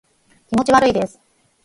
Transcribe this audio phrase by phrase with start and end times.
[0.49, 1.19] 気持ち悪いです